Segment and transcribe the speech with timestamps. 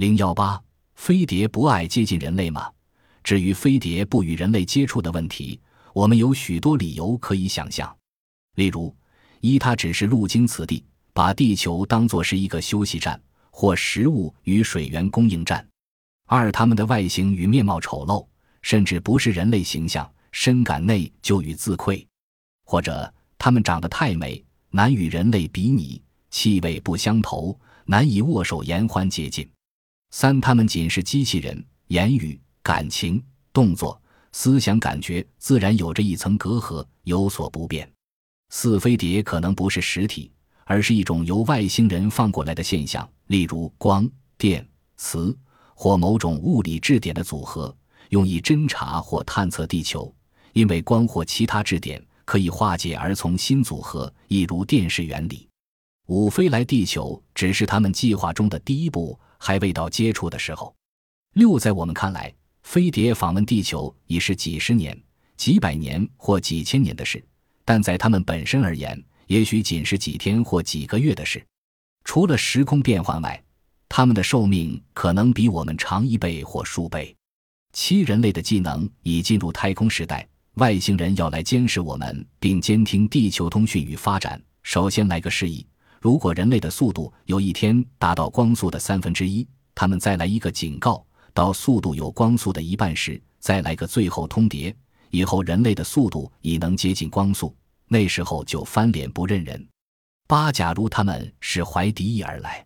[0.00, 0.58] 零幺八，
[0.94, 2.72] 飞碟不爱接近人类吗？
[3.22, 5.60] 至于飞碟不与人类接触的问题，
[5.92, 7.94] 我们有许多理由可以想象。
[8.54, 8.96] 例如，
[9.42, 10.82] 一，它只是路经此地，
[11.12, 15.62] 把地球当作是一个休息站或食物与水源供应站；
[16.26, 18.26] 二，它们的外形与面貌丑陋，
[18.62, 22.02] 甚至不是人类形象，深感内疚与自愧；
[22.64, 27.54] 或者，它们长得太美，难与人类比拟，气味不相投，
[27.84, 29.44] 难以握手言欢接近；
[30.10, 34.00] 三，它们仅是机器人，言语、感情、动作、
[34.32, 37.88] 思想、感觉自然有着一层隔阂，有所不便。
[38.50, 40.32] 四飞碟可能不是实体，
[40.64, 45.36] 而是一种由外星人放过来的现象，例如光、电、磁
[45.74, 47.74] 或某种物理质点的组合，
[48.08, 50.12] 用以侦察或探测地球。
[50.52, 55.48] 因为光或其他质点可以化解而从新组合，一如电视原理。
[56.08, 60.72] 五飞来地球只是他们计划中的第一步，还未到接触的时候。
[61.34, 64.96] 六在我们看来，飞碟访问地球已是几十年、
[65.36, 67.20] 几百年或几千年的事。
[67.64, 71.44] 但在他们本身而言，也许仅是几天或几个月的事。
[72.04, 73.42] 除了时空变换外，
[73.88, 77.14] 他们的寿命可能比我们长一倍或数倍。
[77.72, 84.42] 七人类的技能已进入太空时代，外星人要来监视我们，并监听地球通讯与发展。
[84.64, 85.64] 首先来个示意：
[86.00, 94.74] 如果人类的速度有一天达到光速的三分之一，他们再来一个警告；到速度有光速的一半时，再来个最后通牒。
[95.10, 97.54] 以后人类的速度已能接近光速。
[97.86, 99.68] 那时候就翻脸不认人。
[100.26, 102.64] 八，假如他们是怀敌意而来，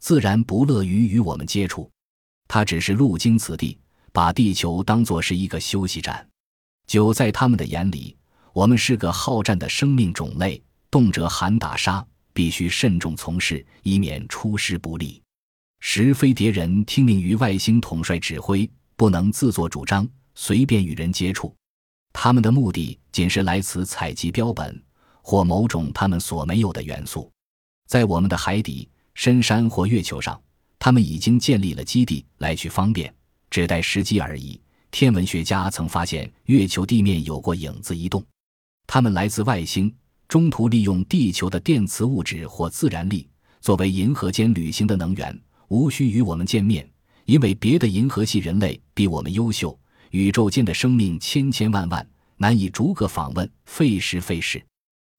[0.00, 1.88] 自然不乐于与我们接触。
[2.48, 3.78] 他只是路经此地，
[4.10, 6.26] 把地球当作是一个休息站。
[6.88, 8.16] 九，在他们的眼里，
[8.52, 15.22] 我们是个好战的生命种类，动辄喊打杀，必须慎重从事，以免出师不利。
[15.80, 21.54] 十，飞碟人听命于外星统帅指挥，不能自作主张，随便与人接触。
[22.12, 24.82] 他们的目的仅是来此采集标本
[25.22, 27.30] 或某种他们所没有的元素，
[27.86, 30.40] 在我们的海底、深山或月球上，
[30.78, 33.14] 他们已经建立了基地，来去方便，
[33.50, 34.60] 只待时机而已。
[34.90, 38.24] 天文学家曾发现月球地面有过影子移动，
[38.86, 39.92] 他们来自外星，
[40.34, 43.28] 中途利用地球的电磁物质或自然力
[43.60, 46.84] 作为银河间旅行的能源，无需与我们见面，
[47.24, 49.78] 因为别的银河系人类比我们优秀。
[50.10, 52.04] 宇宙间的生命千千万万，
[52.36, 54.60] 难以逐个访问，费时费事。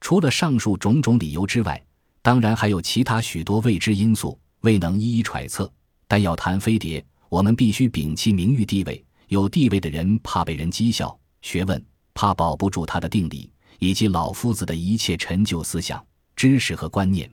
[0.00, 1.84] 除了上述种种理由之外，
[2.22, 5.68] 当然还有其他许多未知因素，未能一一揣测。
[6.06, 9.04] 但要谈飞碟，我们必须摒弃名誉地位。
[9.26, 11.84] 有地位的人怕被人讥笑，学问
[12.14, 13.50] 怕保不住他的定理，
[13.80, 16.04] 以及老夫子的一切陈旧思想、
[16.36, 17.28] 知识和观念，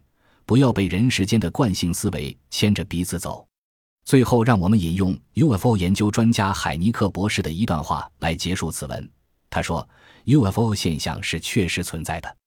[0.45, 3.47] 不要被人世间的惯性思维牵着鼻子走。
[4.05, 9.07] 最后，让我们引用 UFO 研究专家海尼克博士的一段话来结束此文。
[9.49, 9.87] 他说
[10.25, 12.37] ：“UFO 现象是确实存在的。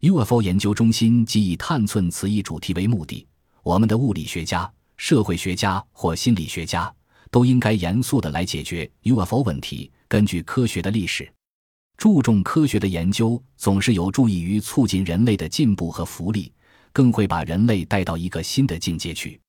[0.00, 3.26] UFO 研究中心即以探寸此一主题为目的。
[3.62, 6.92] 我们的物理学家、社会学家或心理学家
[7.30, 9.92] 都应该严肃地来解决 UFO 问题。
[10.08, 11.30] 根据科学的历史，
[12.02, 16.52] 注重科学的研究总是有助于促进人类的进步和福利，
[16.92, 19.40] 更会把人类带到一个新的境界去。”